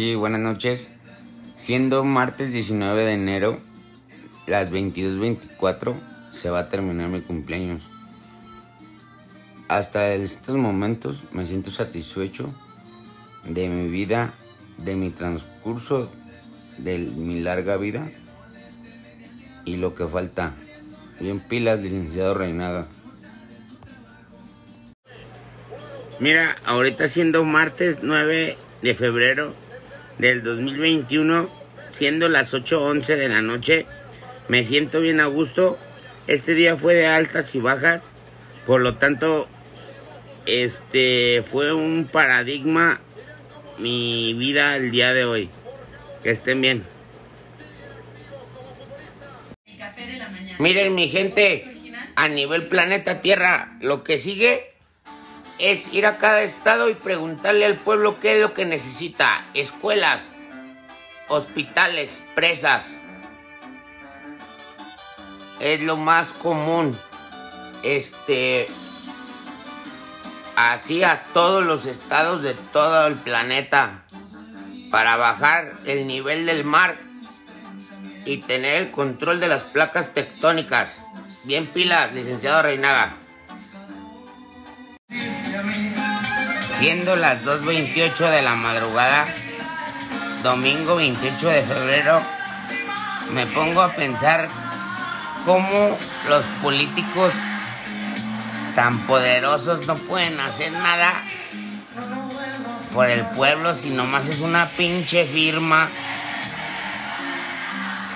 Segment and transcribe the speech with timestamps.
[0.00, 0.90] Sí, buenas noches.
[1.56, 3.58] Siendo martes 19 de enero,
[4.46, 5.94] las 22.24,
[6.30, 7.82] se va a terminar mi cumpleaños.
[9.68, 12.50] Hasta estos momentos me siento satisfecho
[13.44, 14.32] de mi vida,
[14.78, 16.10] de mi transcurso,
[16.78, 18.10] de mi larga vida
[19.66, 20.54] y lo que falta.
[21.20, 22.86] Bien pilas, licenciado Reinaga.
[26.18, 29.54] Mira, ahorita siendo martes 9 de febrero
[30.20, 31.50] del 2021,
[31.88, 33.86] siendo las 8.11 de la noche,
[34.48, 35.78] me siento bien a gusto.
[36.26, 38.12] Este día fue de altas y bajas,
[38.66, 39.48] por lo tanto,
[40.46, 43.00] este fue un paradigma
[43.78, 45.50] mi vida el día de hoy.
[46.22, 46.84] Que estén bien.
[50.58, 51.64] Miren mi gente,
[52.16, 54.69] a nivel planeta Tierra, lo que sigue
[55.60, 59.44] es ir a cada estado y preguntarle al pueblo qué es lo que necesita.
[59.54, 60.30] Escuelas,
[61.28, 62.96] hospitales, presas.
[65.60, 66.98] Es lo más común.
[67.82, 68.68] Este.
[70.56, 74.02] Así a todos los estados de todo el planeta.
[74.90, 76.96] Para bajar el nivel del mar
[78.24, 81.02] y tener el control de las placas tectónicas.
[81.44, 83.19] Bien pilas, licenciado Reinaga.
[86.80, 89.26] Siendo las 2.28 de la madrugada,
[90.42, 92.22] domingo 28 de febrero,
[93.34, 94.48] me pongo a pensar
[95.44, 95.94] cómo
[96.30, 97.34] los políticos
[98.74, 101.12] tan poderosos no pueden hacer nada
[102.94, 105.90] por el pueblo si nomás es una pinche firma.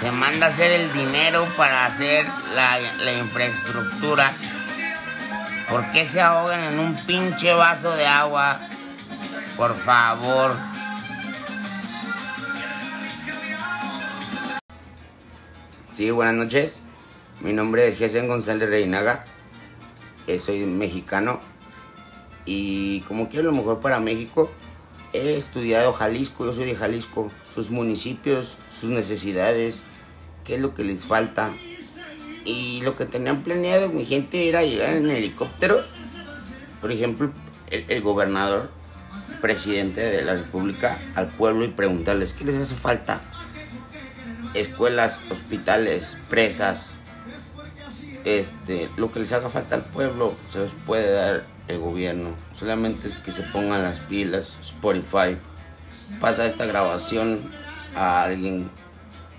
[0.01, 4.33] Se manda a hacer el dinero para hacer la, la infraestructura
[5.75, 8.61] ¿Por qué se ahogan en un pinche vaso de agua?
[9.56, 10.55] Por favor.
[15.92, 16.83] Sí, buenas noches.
[17.41, 19.24] Mi nombre es Jesen González Reinaga.
[20.29, 21.40] Eh, soy mexicano.
[22.46, 24.48] Y como quiero lo mejor para México,
[25.13, 26.45] he estudiado Jalisco.
[26.45, 27.33] Yo soy de Jalisco.
[27.52, 29.80] Sus municipios, sus necesidades,
[30.45, 31.51] qué es lo que les falta
[32.45, 35.87] y lo que tenían planeado mi gente era llegar en helicópteros.
[36.81, 37.33] Por ejemplo,
[37.71, 38.71] el, gobernador,
[39.41, 43.21] presidente de la república, al pueblo y preguntarles qué les hace falta.
[44.55, 46.91] Escuelas, hospitales, presas,
[48.25, 52.31] este, lo que les haga falta al pueblo se los puede dar el gobierno.
[52.59, 55.37] Solamente es que se pongan las pilas, Spotify.
[56.21, 57.41] Pasa esta grabación
[57.97, 58.71] a alguien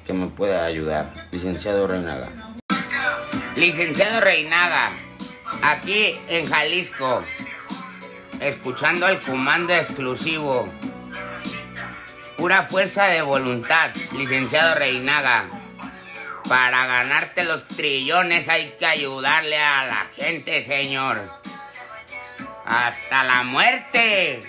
[0.06, 1.12] que me pueda ayudar.
[1.32, 2.30] Licenciado Reinaga.
[3.56, 4.92] Licenciado Reinaga,
[5.62, 7.22] aquí en Jalisco,
[8.42, 10.70] escuchando el comando exclusivo.
[12.36, 15.46] Pura fuerza de voluntad, licenciado Reinaga.
[16.50, 21.32] Para ganarte los trillones hay que ayudarle a la gente, señor.
[22.66, 24.44] Hasta la muerte.